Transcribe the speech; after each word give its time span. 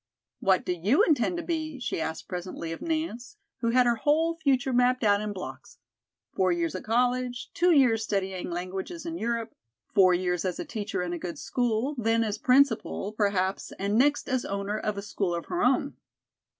"What 0.39 0.65
do 0.65 0.73
you 0.73 1.03
intend 1.03 1.37
to 1.37 1.43
be?" 1.43 1.79
she 1.79 2.01
asked 2.01 2.27
presently 2.27 2.71
of 2.71 2.81
Nance, 2.81 3.37
who 3.59 3.69
had 3.69 3.85
her 3.85 3.97
whole 3.97 4.33
future 4.35 4.73
mapped 4.73 5.03
out 5.03 5.21
in 5.21 5.31
blocks: 5.31 5.77
four 6.33 6.51
years 6.51 6.73
at 6.73 6.83
college, 6.83 7.51
two 7.53 7.69
years 7.69 8.01
studying 8.03 8.49
languages 8.49 9.05
in 9.05 9.15
Europe, 9.19 9.53
four 9.93 10.15
years 10.15 10.43
as 10.43 10.59
teacher 10.67 11.03
in 11.03 11.13
a 11.13 11.19
good 11.19 11.37
school, 11.37 11.93
then 11.99 12.23
as 12.23 12.39
principal, 12.39 13.11
perhaps, 13.11 13.71
and 13.73 13.95
next 13.95 14.27
as 14.27 14.43
owner 14.43 14.79
of 14.79 14.97
a 14.97 15.03
school 15.03 15.35
of 15.35 15.45
her 15.45 15.61
own. 15.63 15.93